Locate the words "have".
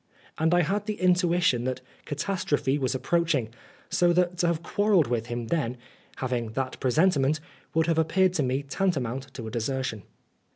4.47-4.63, 7.85-7.99